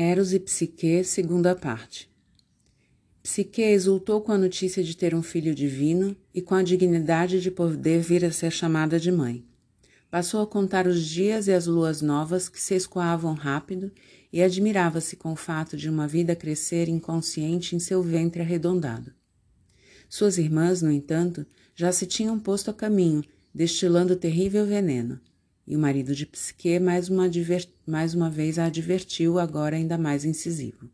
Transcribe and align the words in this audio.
Eros 0.00 0.32
e 0.32 0.38
Psique, 0.38 1.02
segunda 1.02 1.56
parte. 1.56 2.08
Psique 3.20 3.62
exultou 3.62 4.20
com 4.20 4.30
a 4.30 4.38
notícia 4.38 4.80
de 4.80 4.96
ter 4.96 5.12
um 5.12 5.24
filho 5.24 5.52
divino 5.52 6.16
e 6.32 6.40
com 6.40 6.54
a 6.54 6.62
dignidade 6.62 7.40
de 7.40 7.50
poder 7.50 8.00
vir 8.00 8.24
a 8.24 8.30
ser 8.30 8.52
chamada 8.52 9.00
de 9.00 9.10
mãe. 9.10 9.44
Passou 10.08 10.40
a 10.40 10.46
contar 10.46 10.86
os 10.86 11.04
dias 11.04 11.48
e 11.48 11.52
as 11.52 11.66
luas 11.66 12.00
novas 12.00 12.48
que 12.48 12.60
se 12.60 12.76
escoavam 12.76 13.34
rápido 13.34 13.90
e 14.32 14.40
admirava-se 14.40 15.16
com 15.16 15.32
o 15.32 15.36
fato 15.36 15.76
de 15.76 15.90
uma 15.90 16.06
vida 16.06 16.36
crescer 16.36 16.88
inconsciente 16.88 17.74
em 17.74 17.80
seu 17.80 18.00
ventre 18.00 18.40
arredondado. 18.40 19.12
Suas 20.08 20.38
irmãs, 20.38 20.80
no 20.80 20.92
entanto, 20.92 21.44
já 21.74 21.90
se 21.90 22.06
tinham 22.06 22.38
posto 22.38 22.70
a 22.70 22.72
caminho, 22.72 23.24
destilando 23.52 24.14
terrível 24.14 24.64
veneno, 24.64 25.20
e 25.68 25.76
o 25.76 25.78
marido 25.78 26.14
de 26.14 26.24
Psique 26.24 26.80
mais 26.80 27.10
uma, 27.10 27.30
mais 27.86 28.14
uma 28.14 28.30
vez 28.30 28.58
a 28.58 28.64
advertiu, 28.64 29.38
agora 29.38 29.76
ainda 29.76 29.98
mais 29.98 30.24
incisivo. 30.24 30.88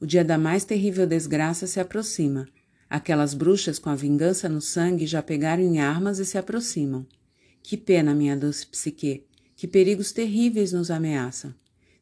O 0.00 0.06
dia 0.06 0.24
da 0.24 0.36
mais 0.36 0.64
terrível 0.64 1.06
desgraça 1.06 1.68
se 1.68 1.78
aproxima. 1.78 2.48
Aquelas 2.88 3.32
bruxas 3.32 3.78
com 3.78 3.88
a 3.88 3.94
vingança 3.94 4.48
no 4.48 4.60
sangue 4.60 5.06
já 5.06 5.22
pegaram 5.22 5.62
em 5.62 5.78
armas 5.78 6.18
e 6.18 6.26
se 6.26 6.36
aproximam. 6.36 7.06
Que 7.62 7.76
pena, 7.76 8.12
minha 8.12 8.36
doce 8.36 8.66
Psique, 8.66 9.24
que 9.54 9.68
perigos 9.68 10.10
terríveis 10.10 10.72
nos 10.72 10.90
ameaçam. 10.90 11.54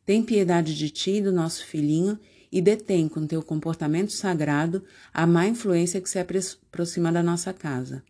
Tem 0.06 0.22
piedade 0.22 0.74
de 0.74 0.88
ti 0.88 1.16
e 1.16 1.20
do 1.20 1.30
nosso 1.32 1.66
filhinho 1.66 2.18
e 2.50 2.62
detém 2.62 3.08
com 3.08 3.26
teu 3.26 3.42
comportamento 3.42 4.10
sagrado 4.10 4.82
a 5.12 5.26
má 5.26 5.46
influência 5.46 6.00
que 6.00 6.08
se 6.08 6.18
aproxima 6.18 7.12
da 7.12 7.22
nossa 7.22 7.52
casa. 7.52 8.02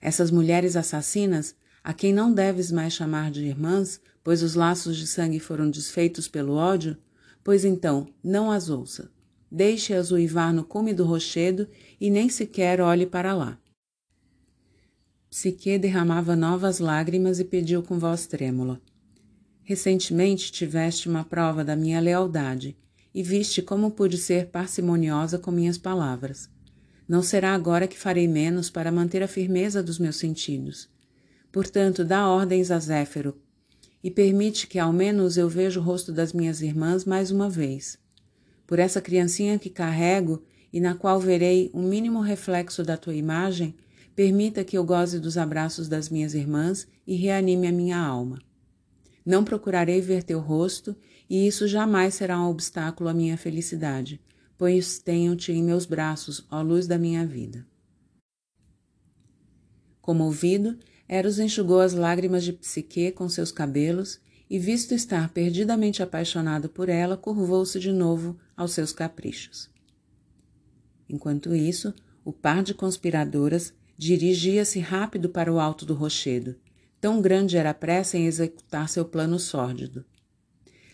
Essas 0.00 0.30
mulheres 0.30 0.74
assassinas 0.74 1.54
a 1.84 1.92
quem 1.92 2.14
não 2.14 2.32
deves 2.32 2.72
mais 2.72 2.94
chamar 2.94 3.30
de 3.30 3.44
irmãs, 3.44 4.00
pois 4.22 4.42
os 4.42 4.54
laços 4.54 4.96
de 4.96 5.06
sangue 5.06 5.38
foram 5.38 5.70
desfeitos 5.70 6.26
pelo 6.26 6.54
ódio, 6.54 6.96
pois 7.44 7.62
então 7.62 8.08
não 8.24 8.50
as 8.50 8.70
ouça. 8.70 9.12
Deixe-as 9.52 10.10
uivar 10.10 10.52
no 10.52 10.64
cume 10.64 10.94
do 10.94 11.04
rochedo 11.04 11.68
e 12.00 12.08
nem 12.08 12.30
sequer 12.30 12.80
olhe 12.80 13.04
para 13.04 13.34
lá. 13.34 13.58
Psique 15.28 15.78
derramava 15.78 16.34
novas 16.34 16.78
lágrimas 16.78 17.38
e 17.38 17.44
pediu 17.44 17.82
com 17.82 17.98
voz 17.98 18.26
trêmula. 18.26 18.80
Recentemente 19.62 20.50
tiveste 20.50 21.06
uma 21.06 21.22
prova 21.22 21.62
da 21.62 21.76
minha 21.76 22.00
lealdade 22.00 22.76
e 23.14 23.22
viste 23.22 23.60
como 23.60 23.90
pude 23.90 24.16
ser 24.16 24.46
parcimoniosa 24.46 25.38
com 25.38 25.50
minhas 25.50 25.76
palavras. 25.76 26.48
Não 27.06 27.22
será 27.22 27.52
agora 27.52 27.86
que 27.86 27.98
farei 27.98 28.26
menos 28.26 28.70
para 28.70 28.90
manter 28.90 29.22
a 29.22 29.28
firmeza 29.28 29.82
dos 29.82 29.98
meus 29.98 30.16
sentidos. 30.16 30.93
Portanto, 31.54 32.04
dá 32.04 32.28
ordens 32.28 32.72
a 32.72 32.80
Zéfiro 32.80 33.40
e 34.02 34.10
permite 34.10 34.66
que 34.66 34.76
ao 34.76 34.92
menos 34.92 35.36
eu 35.36 35.48
veja 35.48 35.78
o 35.78 35.82
rosto 35.84 36.10
das 36.10 36.32
minhas 36.32 36.60
irmãs 36.60 37.04
mais 37.04 37.30
uma 37.30 37.48
vez. 37.48 37.96
Por 38.66 38.80
essa 38.80 39.00
criancinha 39.00 39.56
que 39.56 39.70
carrego 39.70 40.42
e 40.72 40.80
na 40.80 40.96
qual 40.96 41.20
verei 41.20 41.70
um 41.72 41.84
mínimo 41.84 42.20
reflexo 42.20 42.82
da 42.82 42.96
tua 42.96 43.14
imagem, 43.14 43.72
permita 44.16 44.64
que 44.64 44.76
eu 44.76 44.82
goze 44.82 45.20
dos 45.20 45.38
abraços 45.38 45.86
das 45.88 46.08
minhas 46.08 46.34
irmãs 46.34 46.88
e 47.06 47.14
reanime 47.14 47.68
a 47.68 47.72
minha 47.72 47.98
alma. 47.98 48.42
Não 49.24 49.44
procurarei 49.44 50.00
ver 50.00 50.24
teu 50.24 50.40
rosto, 50.40 50.96
e 51.30 51.46
isso 51.46 51.68
jamais 51.68 52.14
será 52.14 52.40
um 52.40 52.50
obstáculo 52.50 53.08
à 53.08 53.14
minha 53.14 53.38
felicidade, 53.38 54.20
pois 54.58 54.98
tenho-te 54.98 55.52
em 55.52 55.62
meus 55.62 55.86
braços, 55.86 56.44
ó 56.50 56.60
luz 56.62 56.88
da 56.88 56.98
minha 56.98 57.24
vida. 57.24 57.64
Comovido, 60.00 60.76
Eros 61.08 61.38
enxugou 61.38 61.80
as 61.80 61.92
lágrimas 61.92 62.44
de 62.44 62.52
Psique 62.52 63.12
com 63.12 63.28
seus 63.28 63.52
cabelos 63.52 64.20
e, 64.48 64.58
visto 64.58 64.94
estar 64.94 65.28
perdidamente 65.30 66.02
apaixonado 66.02 66.68
por 66.68 66.88
ela, 66.88 67.16
curvou-se 67.16 67.78
de 67.78 67.92
novo 67.92 68.38
aos 68.56 68.72
seus 68.72 68.92
caprichos. 68.92 69.70
Enquanto 71.08 71.54
isso, 71.54 71.94
o 72.24 72.32
par 72.32 72.62
de 72.62 72.72
conspiradoras 72.72 73.72
dirigia-se 73.96 74.80
rápido 74.80 75.28
para 75.28 75.52
o 75.52 75.60
alto 75.60 75.84
do 75.84 75.94
rochedo. 75.94 76.56
Tão 77.00 77.20
grande 77.20 77.56
era 77.56 77.70
a 77.70 77.74
pressa 77.74 78.16
em 78.16 78.26
executar 78.26 78.88
seu 78.88 79.04
plano 79.04 79.38
sórdido. 79.38 80.04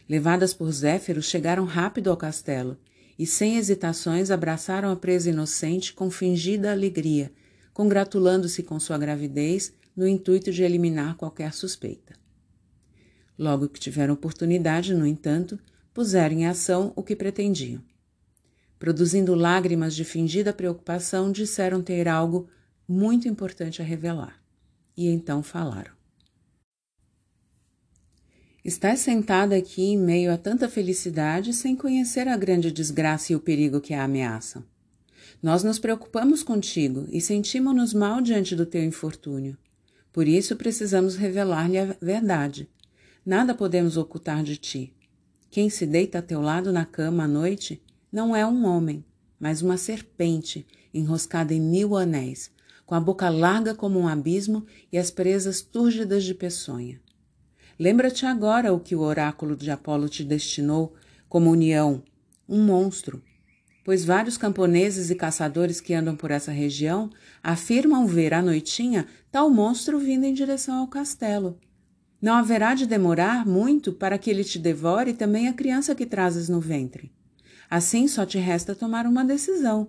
Levadas 0.09 0.53
por 0.53 0.71
Zéfiro, 0.73 1.23
chegaram 1.23 1.65
rápido 1.65 2.11
ao 2.11 2.17
castelo 2.17 2.77
e, 3.17 3.25
sem 3.25 3.57
hesitações, 3.57 4.31
abraçaram 4.31 4.91
a 4.91 4.97
presa 4.97 5.31
inocente 5.31 5.93
com 5.93 6.11
fingida 6.11 6.73
alegria, 6.73 7.33
congratulando-se 7.73 8.65
com 8.65 8.81
sua 8.81 8.99
gravidez 8.99 9.73
no 10.00 10.09
intuito 10.09 10.50
de 10.50 10.62
eliminar 10.62 11.15
qualquer 11.15 11.53
suspeita. 11.53 12.15
Logo 13.38 13.69
que 13.69 13.78
tiveram 13.78 14.15
oportunidade, 14.15 14.94
no 14.94 15.06
entanto, 15.06 15.61
puseram 15.93 16.37
em 16.37 16.47
ação 16.47 16.94
o 16.97 17.03
que 17.03 17.15
pretendiam. 17.15 17.83
Produzindo 18.78 19.34
lágrimas 19.34 19.94
de 19.94 20.03
fingida 20.03 20.55
preocupação, 20.55 21.31
disseram 21.31 21.83
ter 21.83 22.09
algo 22.09 22.49
muito 22.89 23.28
importante 23.28 23.83
a 23.83 23.84
revelar. 23.84 24.43
E 24.97 25.06
então 25.06 25.43
falaram. 25.43 25.93
Estás 28.65 29.00
sentada 29.00 29.55
aqui 29.55 29.83
em 29.83 29.99
meio 29.99 30.33
a 30.33 30.39
tanta 30.39 30.66
felicidade 30.66 31.53
sem 31.53 31.77
conhecer 31.77 32.27
a 32.27 32.39
grande 32.39 32.72
desgraça 32.72 33.34
e 33.34 33.37
o 33.37 33.41
perigo 33.41 33.83
que 33.83 33.93
a 33.93 34.05
ameaçam. 34.05 34.65
Nós 35.43 35.62
nos 35.62 35.78
preocupamos 35.78 36.43
contigo 36.43 37.06
e 37.10 37.21
sentimos-nos 37.21 37.93
mal 37.93 38.22
diante 38.22 38.56
do 38.56 38.65
teu 38.65 38.83
infortúnio. 38.83 39.59
Por 40.12 40.26
isso 40.26 40.56
precisamos 40.56 41.16
revelar-lhe 41.16 41.78
a 41.78 41.97
verdade. 42.00 42.69
Nada 43.25 43.54
podemos 43.54 43.97
ocultar 43.97 44.43
de 44.43 44.56
ti. 44.56 44.94
Quem 45.50 45.71
se 45.71 45.87
deita 45.87 46.19
a 46.19 46.22
teu 46.22 46.41
lado 46.41 46.72
na 46.72 46.84
cama 46.84 47.25
à 47.25 47.28
noite 47.28 47.82
não 48.12 48.34
é 48.34 48.44
um 48.47 48.65
homem, 48.66 49.04
mas 49.38 49.62
uma 49.62 49.76
serpente 49.76 50.66
enroscada 50.93 51.54
em 51.54 51.60
mil 51.60 51.97
anéis, 51.97 52.50
com 52.84 52.94
a 52.94 53.00
boca 53.00 53.28
larga 53.28 53.75
como 53.75 54.00
um 54.00 54.09
abismo 54.09 54.66
e 54.93 54.98
as 54.98 55.10
presas 55.10 55.60
túrgidas 55.60 56.25
de 56.25 56.34
peçonha. 56.34 57.00
Lembra-te 57.78 58.27
agora 58.27 58.72
o 58.72 58.81
que 58.81 58.97
o 58.97 59.00
oráculo 59.00 59.56
de 59.56 59.71
Apolo 59.71 60.09
te 60.09 60.25
destinou 60.25 60.94
como 61.28 61.50
união, 61.50 62.03
um 62.48 62.62
monstro, 62.62 63.22
pois 63.85 64.05
vários 64.05 64.37
camponeses 64.37 65.11
e 65.11 65.15
caçadores 65.15 65.81
que 65.81 65.95
andam 65.95 66.15
por 66.15 66.31
essa 66.31 66.53
região 66.53 67.11
afirmam 67.43 68.07
ver 68.07 68.35
à 68.35 68.43
noitinha 68.43 69.07
tal 69.31 69.51
monstro 69.51 69.99
vindo 69.99 70.25
em 70.25 70.35
direção 70.35 70.77
ao 70.77 70.87
castelo. 70.87 71.59
Não 72.21 72.35
haverá 72.35 72.75
de 72.75 72.87
demorar 72.87 73.47
muito 73.47 73.93
para 73.93 74.19
que 74.19 74.29
ele 74.29 74.45
te 74.45 74.59
devore 74.59 75.15
também 75.15 75.49
a 75.49 75.53
criança 75.53 75.95
que 75.95 76.05
trazes 76.05 76.49
no 76.49 76.61
ventre. 76.61 77.11
Assim 77.71 78.07
só 78.07 78.27
te 78.27 78.39
resta 78.39 78.75
tomar 78.75 79.07
uma 79.07 79.25
decisão. 79.25 79.89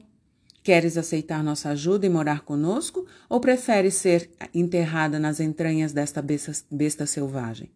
Queres 0.64 0.96
aceitar 0.96 1.44
nossa 1.44 1.70
ajuda 1.70 2.06
e 2.06 2.10
morar 2.10 2.42
conosco, 2.42 3.08
ou 3.28 3.40
preferes 3.40 3.96
ser 3.96 4.30
enterrada 4.54 5.20
nas 5.20 5.40
entranhas 5.40 5.92
desta 5.92 6.22
besta, 6.22 6.52
besta 6.70 7.06
selvagem? 7.08 7.72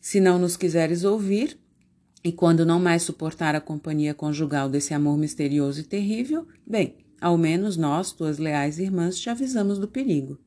Se 0.00 0.18
não 0.18 0.38
nos 0.38 0.56
quiseres 0.56 1.04
ouvir, 1.04 1.58
e 2.22 2.30
quando 2.30 2.66
não 2.66 2.78
mais 2.78 3.02
suportar 3.02 3.54
a 3.54 3.60
companhia 3.60 4.14
conjugal 4.14 4.68
desse 4.68 4.92
amor 4.92 5.16
misterioso 5.16 5.80
e 5.80 5.84
terrível, 5.84 6.46
bem, 6.66 6.96
ao 7.20 7.36
menos 7.38 7.76
nós, 7.76 8.12
tuas 8.12 8.38
leais 8.38 8.78
irmãs, 8.78 9.18
te 9.18 9.30
avisamos 9.30 9.78
do 9.78 9.88
perigo. 9.88 10.38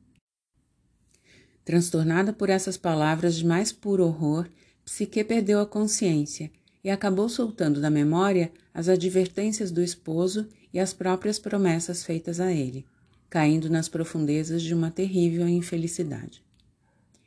Transtornada 1.64 2.32
por 2.32 2.48
essas 2.48 2.76
palavras 2.76 3.34
de 3.36 3.46
mais 3.46 3.72
puro 3.72 4.04
horror, 4.04 4.48
Psique 4.84 5.24
perdeu 5.24 5.60
a 5.60 5.66
consciência 5.66 6.50
e 6.82 6.90
acabou 6.90 7.28
soltando 7.28 7.80
da 7.80 7.90
memória 7.90 8.52
as 8.72 8.88
advertências 8.88 9.70
do 9.70 9.82
esposo 9.82 10.46
e 10.72 10.78
as 10.78 10.92
próprias 10.92 11.38
promessas 11.38 12.04
feitas 12.04 12.38
a 12.38 12.52
ele, 12.52 12.84
caindo 13.30 13.70
nas 13.70 13.88
profundezas 13.88 14.62
de 14.62 14.74
uma 14.74 14.90
terrível 14.90 15.48
infelicidade. 15.48 16.42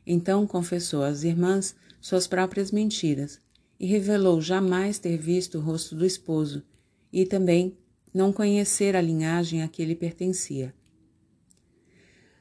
Então 0.06 0.46
confessou 0.46 1.04
às 1.04 1.24
irmãs 1.24 1.76
suas 2.00 2.28
próprias 2.28 2.72
mentiras 2.72 3.42
e 3.80 3.86
revelou 3.86 4.42
jamais 4.42 4.98
ter 4.98 5.18
visto 5.18 5.58
o 5.58 5.62
rosto 5.62 5.96
do 5.96 6.06
esposo 6.06 6.64
e 7.12 7.26
também 7.26 7.78
não 8.14 8.34
conhecer 8.34 8.96
a 8.96 9.02
linhagem 9.02 9.62
a 9.62 9.68
que 9.68 9.82
ele 9.82 9.96
pertencia. 9.96 10.74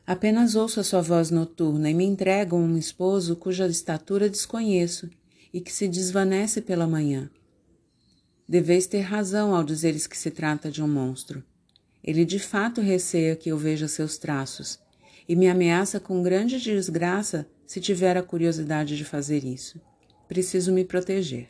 Apenas 0.06 0.54
ouço 0.54 0.80
a 0.80 0.84
sua 0.84 1.02
voz 1.02 1.30
noturna 1.30 1.90
e 1.90 1.94
me 1.94 2.04
entrego 2.04 2.56
um 2.56 2.78
esposo 2.78 3.36
cuja 3.36 3.66
estatura 3.66 4.30
desconheço 4.30 5.10
e 5.52 5.60
que 5.60 5.72
se 5.72 5.88
desvanece 5.88 6.60
pela 6.60 6.86
manhã. 6.86 7.28
Deveis 8.48 8.86
ter 8.86 9.00
razão 9.00 9.54
ao 9.54 9.64
dizeres 9.64 10.06
que 10.06 10.16
se 10.16 10.30
trata 10.30 10.70
de 10.70 10.82
um 10.82 10.88
monstro. 10.88 11.42
Ele 12.02 12.24
de 12.24 12.38
fato 12.38 12.80
receia 12.80 13.34
que 13.34 13.50
eu 13.50 13.58
veja 13.58 13.88
seus 13.88 14.16
traços 14.16 14.78
e 15.28 15.34
me 15.34 15.48
ameaça 15.48 15.98
com 15.98 16.22
grande 16.22 16.60
desgraça 16.60 17.46
se 17.66 17.80
tiver 17.80 18.16
a 18.16 18.22
curiosidade 18.22 18.96
de 18.96 19.04
fazer 19.04 19.44
isso 19.44 19.80
preciso 20.28 20.72
me 20.72 20.84
proteger. 20.84 21.48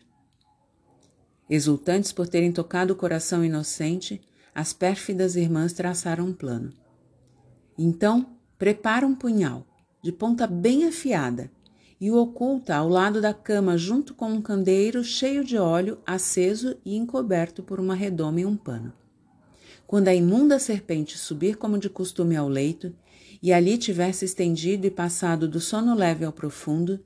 Exultantes 1.49 2.13
por 2.13 2.29
terem 2.29 2.53
tocado 2.53 2.93
o 2.93 2.97
coração 2.97 3.45
inocente, 3.45 4.21
as 4.55 4.73
pérfidas 4.73 5.37
irmãs 5.37 5.73
traçaram 5.73 6.27
um 6.27 6.33
plano. 6.33 6.73
Então, 7.79 8.27
prepara 8.59 9.07
um 9.07 9.15
punhal, 9.15 9.67
de 10.03 10.11
ponta 10.11 10.47
bem 10.47 10.87
afiada, 10.87 11.51
e 12.01 12.11
o 12.11 12.17
oculta 12.17 12.77
ao 12.77 12.89
lado 12.89 13.21
da 13.21 13.33
cama 13.33 13.79
junto 13.79 14.15
com 14.15 14.31
um 14.31 14.43
candeeiro 14.43 15.03
cheio 15.03 15.45
de 15.45 15.57
óleo 15.57 15.99
aceso 16.07 16.77
e 16.85 16.97
encoberto 16.97 17.63
por 17.63 17.81
uma 17.81 17.95
redoma 17.95 18.41
e 18.41 18.47
um 18.47 18.57
pano. 18.57 18.93
Quando 19.87 20.09
a 20.09 20.15
imunda 20.15 20.59
serpente 20.59 21.17
subir 21.17 21.57
como 21.57 21.79
de 21.79 21.89
costume 21.89 22.37
ao 22.37 22.49
leito, 22.49 22.95
e 23.43 23.53
ali 23.53 23.79
tivesse 23.79 24.25
estendido 24.25 24.87
e 24.87 24.91
passado 24.91 25.47
do 25.47 25.61
sono 25.61 25.95
leve 25.95 26.25
ao 26.25 26.33
profundo, 26.33 26.99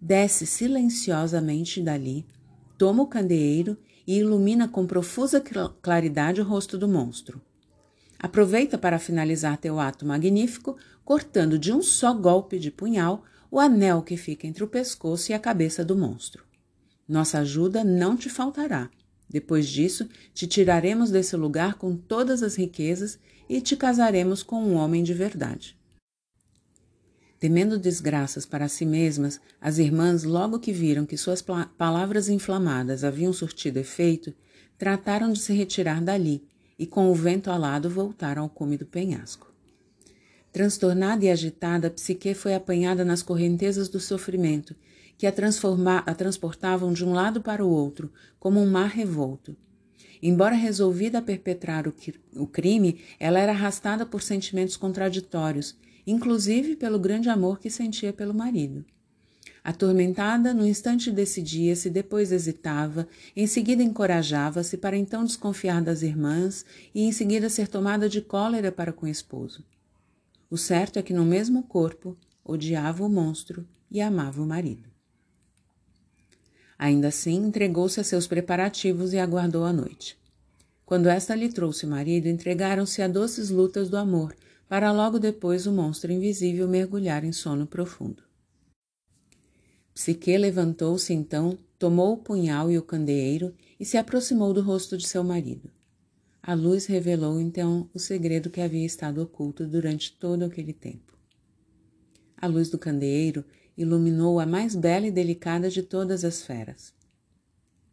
desce 0.00 0.46
silenciosamente 0.46 1.80
dali, 1.80 2.26
toma 2.78 3.02
o 3.02 3.06
candeeiro 3.06 3.76
e 4.06 4.18
ilumina 4.18 4.68
com 4.68 4.86
profusa 4.86 5.42
claridade 5.82 6.40
o 6.40 6.44
rosto 6.44 6.78
do 6.78 6.86
monstro. 6.86 7.40
Aproveita 8.18 8.78
para 8.78 8.98
finalizar 8.98 9.58
teu 9.58 9.78
ato 9.78 10.06
magnífico, 10.06 10.76
cortando 11.04 11.58
de 11.58 11.72
um 11.72 11.82
só 11.82 12.14
golpe 12.14 12.58
de 12.58 12.70
punhal 12.70 13.24
o 13.50 13.60
anel 13.60 14.02
que 14.02 14.16
fica 14.16 14.46
entre 14.46 14.64
o 14.64 14.68
pescoço 14.68 15.30
e 15.30 15.34
a 15.34 15.38
cabeça 15.38 15.84
do 15.84 15.96
monstro. 15.96 16.44
Nossa 17.08 17.38
ajuda 17.38 17.84
não 17.84 18.16
te 18.16 18.28
faltará. 18.28 18.90
Depois 19.28 19.68
disso, 19.68 20.08
te 20.32 20.46
tiraremos 20.46 21.10
desse 21.10 21.36
lugar 21.36 21.74
com 21.74 21.96
todas 21.96 22.42
as 22.42 22.56
riquezas 22.56 23.18
e 23.48 23.60
te 23.60 23.76
casaremos 23.76 24.42
com 24.42 24.62
um 24.62 24.74
homem 24.74 25.02
de 25.02 25.14
verdade. 25.14 25.75
Temendo 27.38 27.78
desgraças 27.78 28.46
para 28.46 28.68
si 28.68 28.86
mesmas, 28.86 29.40
as 29.60 29.78
irmãs, 29.78 30.24
logo 30.24 30.58
que 30.58 30.72
viram 30.72 31.04
que 31.04 31.18
suas 31.18 31.42
palavras 31.42 32.28
inflamadas 32.28 33.04
haviam 33.04 33.32
surtido 33.32 33.78
efeito, 33.78 34.34
trataram 34.78 35.32
de 35.32 35.40
se 35.40 35.52
retirar 35.52 36.00
dali 36.00 36.42
e, 36.78 36.86
com 36.86 37.10
o 37.10 37.14
vento 37.14 37.50
alado, 37.50 37.90
voltaram 37.90 38.42
ao 38.42 38.48
cume 38.48 38.78
do 38.78 38.86
penhasco. 38.86 39.52
Transtornada 40.50 41.26
e 41.26 41.30
agitada, 41.30 41.90
Psique 41.90 42.32
foi 42.32 42.54
apanhada 42.54 43.04
nas 43.04 43.22
correntezas 43.22 43.90
do 43.90 44.00
sofrimento, 44.00 44.74
que 45.18 45.26
a, 45.26 45.32
a 46.06 46.14
transportavam 46.14 46.92
de 46.92 47.04
um 47.04 47.12
lado 47.12 47.42
para 47.42 47.64
o 47.64 47.68
outro, 47.68 48.10
como 48.38 48.60
um 48.60 48.70
mar 48.70 48.88
revolto. 48.88 49.54
Embora 50.22 50.54
resolvida 50.54 51.18
a 51.18 51.22
perpetrar 51.22 51.86
o, 51.86 51.94
o 52.34 52.46
crime, 52.46 53.00
ela 53.20 53.38
era 53.38 53.52
arrastada 53.52 54.06
por 54.06 54.22
sentimentos 54.22 54.78
contraditórios 54.78 55.76
inclusive 56.06 56.76
pelo 56.76 56.98
grande 56.98 57.28
amor 57.28 57.58
que 57.58 57.68
sentia 57.68 58.12
pelo 58.12 58.32
marido. 58.32 58.84
Atormentada, 59.64 60.54
no 60.54 60.64
instante 60.64 61.10
decidia-se, 61.10 61.90
depois 61.90 62.30
hesitava, 62.30 63.08
em 63.34 63.48
seguida 63.48 63.82
encorajava-se 63.82 64.76
para 64.76 64.96
então 64.96 65.24
desconfiar 65.24 65.82
das 65.82 66.02
irmãs 66.02 66.64
e 66.94 67.02
em 67.02 67.10
seguida 67.10 67.48
ser 67.48 67.66
tomada 67.66 68.08
de 68.08 68.20
cólera 68.20 68.70
para 68.70 68.92
com 68.92 69.06
o 69.06 69.08
esposo. 69.08 69.64
O 70.48 70.56
certo 70.56 71.00
é 71.00 71.02
que 71.02 71.12
no 71.12 71.24
mesmo 71.24 71.64
corpo 71.64 72.16
odiava 72.44 73.04
o 73.04 73.08
monstro 73.08 73.66
e 73.90 74.00
amava 74.00 74.40
o 74.40 74.46
marido. 74.46 74.88
Ainda 76.78 77.08
assim, 77.08 77.34
entregou-se 77.34 77.98
a 77.98 78.04
seus 78.04 78.28
preparativos 78.28 79.12
e 79.12 79.18
aguardou 79.18 79.64
a 79.64 79.72
noite. 79.72 80.16
Quando 80.84 81.08
esta 81.08 81.34
lhe 81.34 81.48
trouxe 81.48 81.86
o 81.86 81.88
marido, 81.88 82.28
entregaram-se 82.28 83.02
a 83.02 83.08
doces 83.08 83.50
lutas 83.50 83.88
do 83.88 83.96
amor, 83.96 84.36
para 84.68 84.92
logo 84.92 85.18
depois 85.18 85.66
o 85.66 85.72
monstro 85.72 86.12
invisível 86.12 86.66
mergulhar 86.66 87.24
em 87.24 87.32
sono 87.32 87.66
profundo. 87.66 88.22
Psique 89.94 90.36
levantou-se 90.36 91.12
então, 91.12 91.56
tomou 91.78 92.12
o 92.12 92.18
punhal 92.18 92.70
e 92.70 92.76
o 92.76 92.82
candeeiro 92.82 93.54
e 93.78 93.84
se 93.84 93.96
aproximou 93.96 94.52
do 94.52 94.60
rosto 94.60 94.96
de 94.96 95.06
seu 95.06 95.24
marido. 95.24 95.70
A 96.42 96.54
luz 96.54 96.86
revelou 96.86 97.40
então 97.40 97.88
o 97.94 97.98
segredo 97.98 98.50
que 98.50 98.60
havia 98.60 98.84
estado 98.84 99.22
oculto 99.22 99.66
durante 99.66 100.12
todo 100.12 100.44
aquele 100.44 100.72
tempo. 100.72 101.16
A 102.36 102.46
luz 102.46 102.68
do 102.68 102.78
candeeiro 102.78 103.44
iluminou 103.76 104.38
a 104.38 104.46
mais 104.46 104.74
bela 104.74 105.06
e 105.06 105.10
delicada 105.10 105.70
de 105.70 105.82
todas 105.82 106.24
as 106.24 106.42
feras. 106.42 106.92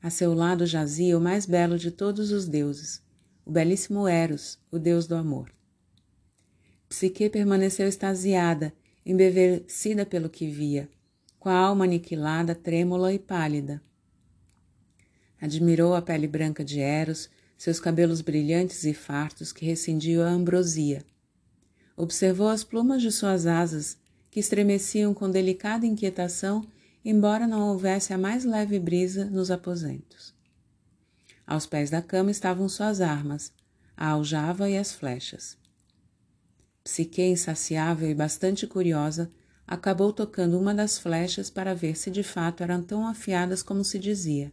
A 0.01 0.09
seu 0.09 0.33
lado 0.33 0.65
jazia 0.65 1.17
o 1.17 1.21
mais 1.21 1.45
belo 1.45 1.77
de 1.77 1.89
todos 1.89 2.31
os 2.31 2.47
deuses, 2.47 3.01
o 3.45 3.51
belíssimo 3.51 4.07
Eros, 4.07 4.59
o 4.69 4.77
deus 4.77 5.07
do 5.07 5.15
amor. 5.15 5.49
Psique 6.93 7.27
permaneceu 7.27 7.87
extasiada, 7.87 8.71
embevecida 9.03 10.05
pelo 10.05 10.29
que 10.29 10.47
via, 10.47 10.87
com 11.39 11.49
a 11.49 11.55
alma 11.55 11.85
aniquilada, 11.85 12.53
trêmula 12.53 13.11
e 13.11 13.17
pálida. 13.17 13.81
Admirou 15.41 15.95
a 15.95 16.03
pele 16.03 16.27
branca 16.27 16.63
de 16.63 16.79
Eros, 16.79 17.31
seus 17.57 17.79
cabelos 17.79 18.21
brilhantes 18.21 18.83
e 18.83 18.93
fartos 18.93 19.51
que 19.51 19.65
recendiam 19.65 20.23
a 20.23 20.29
ambrosia. 20.29 21.03
Observou 21.97 22.47
as 22.47 22.63
plumas 22.63 23.01
de 23.01 23.11
suas 23.11 23.47
asas, 23.47 23.97
que 24.29 24.39
estremeciam 24.39 25.15
com 25.15 25.31
delicada 25.31 25.87
inquietação, 25.87 26.63
embora 27.03 27.47
não 27.47 27.69
houvesse 27.69 28.13
a 28.13 28.19
mais 28.19 28.45
leve 28.45 28.77
brisa 28.77 29.25
nos 29.25 29.49
aposentos. 29.49 30.31
Aos 31.47 31.65
pés 31.65 31.89
da 31.89 32.03
cama 32.03 32.29
estavam 32.29 32.69
suas 32.69 33.01
armas, 33.01 33.51
a 33.97 34.09
aljava 34.09 34.69
e 34.69 34.77
as 34.77 34.91
flechas. 34.91 35.62
Psique, 36.83 37.21
insaciável 37.21 38.09
e 38.09 38.13
bastante 38.13 38.67
curiosa, 38.67 39.31
acabou 39.65 40.11
tocando 40.11 40.59
uma 40.59 40.73
das 40.73 40.99
flechas 40.99 41.49
para 41.49 41.73
ver 41.73 41.95
se 41.95 42.11
de 42.11 42.23
fato 42.23 42.61
eram 42.61 42.83
tão 42.83 43.07
afiadas 43.07 43.63
como 43.63 43.83
se 43.83 43.97
dizia. 43.97 44.51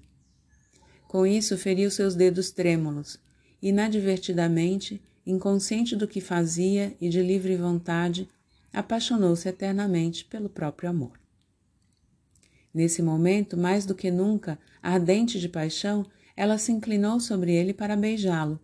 Com 1.08 1.26
isso, 1.26 1.58
feriu 1.58 1.90
seus 1.90 2.14
dedos 2.14 2.52
trêmulos, 2.52 3.18
inadvertidamente, 3.60 5.02
inconsciente 5.26 5.96
do 5.96 6.06
que 6.06 6.20
fazia 6.20 6.96
e 7.00 7.08
de 7.08 7.20
livre 7.20 7.56
vontade, 7.56 8.28
apaixonou-se 8.72 9.48
eternamente 9.48 10.24
pelo 10.24 10.48
próprio 10.48 10.88
amor. 10.88 11.18
Nesse 12.72 13.02
momento, 13.02 13.56
mais 13.56 13.84
do 13.84 13.94
que 13.94 14.10
nunca, 14.10 14.56
ardente 14.80 15.40
de 15.40 15.48
paixão, 15.48 16.06
ela 16.36 16.56
se 16.56 16.70
inclinou 16.70 17.18
sobre 17.18 17.52
ele 17.52 17.74
para 17.74 17.96
beijá-lo, 17.96 18.60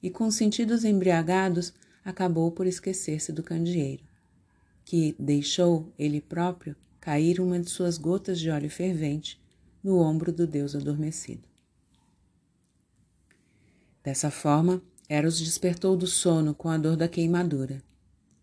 e 0.00 0.08
com 0.08 0.30
sentidos 0.30 0.84
embriagados, 0.84 1.72
acabou 2.08 2.50
por 2.50 2.66
esquecer-se 2.66 3.30
do 3.32 3.42
candeeiro, 3.42 4.02
que 4.82 5.14
deixou 5.18 5.92
ele 5.98 6.22
próprio 6.22 6.74
cair 6.98 7.38
uma 7.38 7.60
de 7.60 7.68
suas 7.68 7.98
gotas 7.98 8.40
de 8.40 8.48
óleo 8.48 8.70
fervente 8.70 9.38
no 9.84 9.98
ombro 9.98 10.32
do 10.32 10.46
deus 10.46 10.74
adormecido. 10.74 11.46
Dessa 14.02 14.30
forma, 14.30 14.82
Eros 15.06 15.38
despertou 15.38 15.96
do 15.98 16.06
sono 16.06 16.54
com 16.54 16.70
a 16.70 16.78
dor 16.78 16.96
da 16.96 17.08
queimadura, 17.08 17.82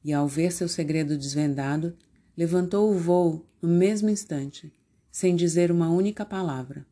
e 0.03 0.13
ao 0.13 0.27
ver 0.27 0.51
seu 0.51 0.67
segredo 0.67 1.17
desvendado, 1.17 1.97
levantou 2.37 2.91
o 2.91 2.97
voo 2.99 3.43
no 3.59 3.69
mesmo 3.69 4.09
instante, 4.09 4.71
sem 5.11 5.35
dizer 5.35 5.71
uma 5.71 5.89
única 5.89 6.23
palavra, 6.23 6.85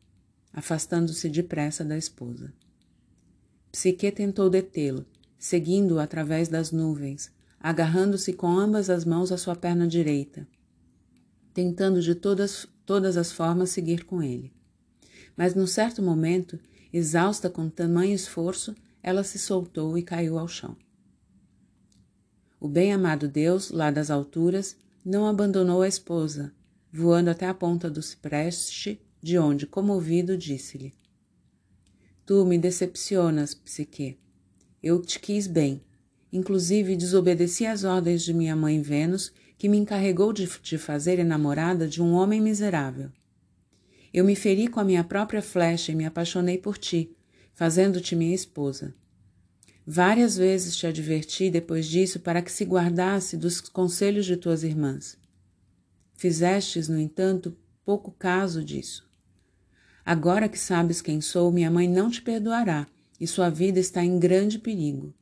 afastando-se 0.52 1.28
depressa 1.28 1.84
da 1.84 1.96
esposa. 1.96 2.52
Psique 3.70 4.10
tentou 4.10 4.50
detê-lo, 4.50 5.06
seguindo-o 5.44 5.98
através 5.98 6.48
das 6.48 6.72
nuvens, 6.72 7.30
agarrando-se 7.60 8.32
com 8.32 8.46
ambas 8.58 8.88
as 8.88 9.04
mãos 9.04 9.30
à 9.30 9.36
sua 9.36 9.54
perna 9.54 9.86
direita, 9.86 10.48
tentando 11.52 12.00
de 12.00 12.14
todas, 12.14 12.66
todas 12.86 13.18
as 13.18 13.30
formas 13.30 13.68
seguir 13.68 14.06
com 14.06 14.22
ele. 14.22 14.54
Mas 15.36 15.54
num 15.54 15.66
certo 15.66 16.00
momento, 16.00 16.58
exausta 16.90 17.50
com 17.50 17.68
tamanho 17.68 18.14
esforço, 18.14 18.74
ela 19.02 19.22
se 19.22 19.38
soltou 19.38 19.98
e 19.98 20.02
caiu 20.02 20.38
ao 20.38 20.48
chão. 20.48 20.74
O 22.58 22.66
bem-amado 22.66 23.28
Deus, 23.28 23.70
lá 23.70 23.90
das 23.90 24.10
alturas, 24.10 24.78
não 25.04 25.26
abandonou 25.26 25.82
a 25.82 25.88
esposa, 25.88 26.54
voando 26.90 27.28
até 27.28 27.46
a 27.46 27.52
ponta 27.52 27.90
do 27.90 28.00
cipreste, 28.00 28.98
de 29.22 29.36
onde, 29.36 29.66
comovido, 29.66 30.38
disse-lhe: 30.38 30.94
Tu 32.24 32.46
me 32.46 32.56
decepcionas, 32.56 33.54
Psique. 33.54 34.23
Eu 34.84 35.00
te 35.00 35.18
quis 35.18 35.46
bem. 35.46 35.80
Inclusive, 36.30 36.94
desobedeci 36.94 37.64
às 37.64 37.84
ordens 37.84 38.22
de 38.22 38.34
minha 38.34 38.54
mãe 38.54 38.82
Vênus, 38.82 39.32
que 39.56 39.66
me 39.66 39.78
encarregou 39.78 40.30
de 40.30 40.46
te 40.46 40.76
fazer 40.76 41.18
enamorada 41.18 41.88
de 41.88 42.02
um 42.02 42.12
homem 42.12 42.38
miserável. 42.38 43.10
Eu 44.12 44.26
me 44.26 44.36
feri 44.36 44.68
com 44.68 44.78
a 44.78 44.84
minha 44.84 45.02
própria 45.02 45.40
flecha 45.40 45.90
e 45.90 45.94
me 45.94 46.04
apaixonei 46.04 46.58
por 46.58 46.76
ti, 46.76 47.16
fazendo-te 47.54 48.14
minha 48.14 48.34
esposa. 48.34 48.94
Várias 49.86 50.36
vezes 50.36 50.76
te 50.76 50.86
adverti 50.86 51.48
depois 51.50 51.86
disso 51.86 52.20
para 52.20 52.42
que 52.42 52.52
se 52.52 52.66
guardasse 52.66 53.38
dos 53.38 53.62
conselhos 53.62 54.26
de 54.26 54.36
tuas 54.36 54.62
irmãs. 54.62 55.16
Fizestes, 56.12 56.90
no 56.90 57.00
entanto, 57.00 57.56
pouco 57.86 58.10
caso 58.10 58.62
disso. 58.62 59.08
Agora 60.04 60.46
que 60.46 60.58
sabes 60.58 61.00
quem 61.00 61.22
sou, 61.22 61.50
minha 61.50 61.70
mãe 61.70 61.88
não 61.88 62.10
te 62.10 62.20
perdoará 62.20 62.86
e 63.24 63.26
sua 63.26 63.48
vida 63.48 63.80
está 63.80 64.04
em 64.04 64.18
grande 64.18 64.58
perigo. 64.58 65.14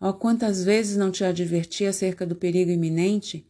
Oh, 0.00 0.14
quantas 0.14 0.64
vezes 0.64 0.96
não 0.96 1.10
te 1.10 1.22
adverti 1.22 1.84
acerca 1.84 2.24
do 2.24 2.34
perigo 2.34 2.70
iminente? 2.70 3.46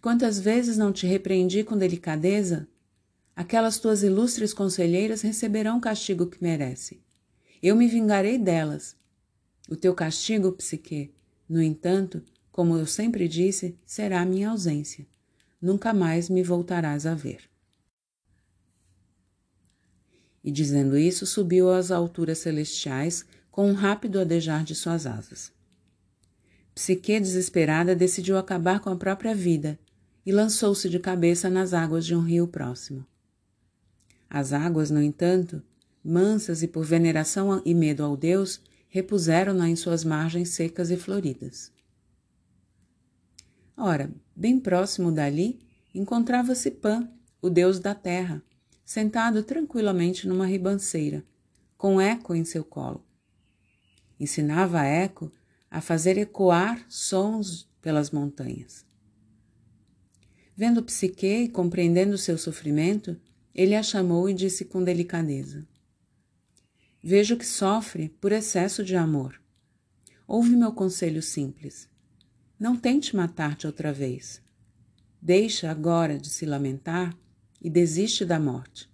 Quantas 0.00 0.40
vezes 0.40 0.78
não 0.78 0.90
te 0.90 1.06
repreendi 1.06 1.62
com 1.64 1.76
delicadeza? 1.76 2.66
Aquelas 3.36 3.78
tuas 3.78 4.02
ilustres 4.02 4.54
conselheiras 4.54 5.20
receberão 5.20 5.76
o 5.76 5.80
castigo 5.82 6.26
que 6.26 6.42
merecem. 6.42 6.98
Eu 7.62 7.76
me 7.76 7.86
vingarei 7.86 8.38
delas. 8.38 8.96
O 9.68 9.76
teu 9.76 9.94
castigo, 9.94 10.50
psique, 10.52 11.12
no 11.46 11.60
entanto, 11.62 12.22
como 12.50 12.78
eu 12.78 12.86
sempre 12.86 13.28
disse, 13.28 13.76
será 13.84 14.22
a 14.22 14.26
minha 14.26 14.48
ausência. 14.48 15.06
nunca 15.60 15.92
mais 15.92 16.30
me 16.30 16.42
voltarás 16.42 17.04
a 17.04 17.14
ver. 17.14 17.51
E 20.42 20.50
dizendo 20.50 20.96
isso, 20.96 21.24
subiu 21.26 21.70
às 21.70 21.90
alturas 21.90 22.38
celestiais 22.38 23.24
com 23.50 23.70
um 23.70 23.74
rápido 23.74 24.18
adejar 24.18 24.64
de 24.64 24.74
suas 24.74 25.06
asas. 25.06 25.52
Psique, 26.74 27.20
desesperada, 27.20 27.94
decidiu 27.94 28.38
acabar 28.38 28.80
com 28.80 28.90
a 28.90 28.96
própria 28.96 29.34
vida 29.34 29.78
e 30.24 30.32
lançou-se 30.32 30.88
de 30.88 30.98
cabeça 30.98 31.50
nas 31.50 31.74
águas 31.74 32.06
de 32.06 32.14
um 32.14 32.20
rio 32.20 32.48
próximo. 32.48 33.06
As 34.28 34.52
águas, 34.52 34.90
no 34.90 35.02
entanto, 35.02 35.62
mansas 36.02 36.62
e 36.62 36.68
por 36.68 36.84
veneração 36.84 37.60
e 37.64 37.74
medo 37.74 38.02
ao 38.02 38.16
Deus, 38.16 38.60
repuseram-na 38.88 39.68
em 39.68 39.76
suas 39.76 40.04
margens 40.04 40.50
secas 40.50 40.90
e 40.90 40.96
floridas. 40.96 41.70
Ora, 43.76 44.10
bem 44.34 44.58
próximo 44.58 45.12
dali, 45.12 45.60
encontrava-se 45.94 46.70
Pan, 46.70 47.08
o 47.40 47.50
deus 47.50 47.78
da 47.78 47.94
terra, 47.94 48.42
sentado 48.84 49.42
tranquilamente 49.42 50.26
numa 50.26 50.46
ribanceira, 50.46 51.24
com 51.76 52.00
Eco 52.00 52.34
em 52.34 52.44
seu 52.44 52.64
colo. 52.64 53.04
Ensinava 54.18 54.80
a 54.80 54.84
Eco 54.84 55.32
a 55.70 55.80
fazer 55.80 56.18
ecoar 56.18 56.84
sons 56.88 57.68
pelas 57.80 58.10
montanhas. 58.10 58.84
Vendo 60.54 60.82
Psique 60.82 61.44
e 61.44 61.48
compreendendo 61.48 62.18
seu 62.18 62.36
sofrimento, 62.36 63.18
ele 63.54 63.74
a 63.74 63.82
chamou 63.82 64.28
e 64.28 64.34
disse 64.34 64.64
com 64.64 64.84
delicadeza: 64.84 65.66
Vejo 67.02 67.36
que 67.36 67.46
sofre 67.46 68.10
por 68.20 68.32
excesso 68.32 68.84
de 68.84 68.94
amor. 68.94 69.40
Ouve 70.26 70.54
meu 70.54 70.72
conselho 70.72 71.22
simples. 71.22 71.88
Não 72.58 72.76
tente 72.76 73.16
matar-te 73.16 73.66
outra 73.66 73.92
vez. 73.92 74.40
Deixa 75.20 75.70
agora 75.70 76.18
de 76.18 76.28
se 76.28 76.46
lamentar 76.46 77.16
e 77.62 77.70
desiste 77.70 78.24
da 78.24 78.40
morte. 78.40 78.90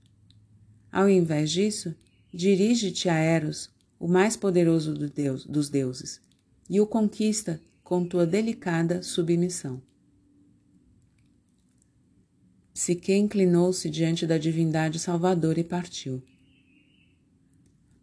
Ao 0.93 1.09
invés 1.09 1.51
disso, 1.51 1.95
dirige-te 2.33 3.09
a 3.09 3.15
Eros, 3.15 3.71
o 3.99 4.07
mais 4.07 4.37
poderoso 4.37 4.95
do 4.95 5.09
Deus, 5.09 5.45
dos 5.47 5.69
deuses, 5.69 6.21
e 6.69 6.81
o 6.81 6.87
conquista 6.87 7.61
com 7.83 8.07
tua 8.07 8.27
delicada 8.27 9.03
submissão. 9.03 9.83
Psique 12.75 13.15
inclinou-se 13.15 13.89
diante 13.91 14.27
da 14.27 14.39
divindade 14.39 14.99
salvadora 14.99 15.59
e 15.59 15.65
partiu. 15.65 16.23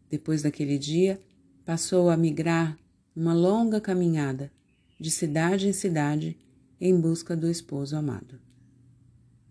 Depois 0.10 0.42
daquele 0.42 0.78
dia, 0.78 1.22
passou 1.64 2.10
a 2.10 2.18
migrar 2.18 2.78
uma 3.16 3.34
longa 3.34 3.80
caminhada, 3.80 4.52
de 5.00 5.10
cidade 5.10 5.68
em 5.68 5.74
cidade, 5.74 6.38
em 6.80 7.00
busca 7.00 7.36
do 7.36 7.50
esposo 7.50 7.96
amado. 7.96 8.40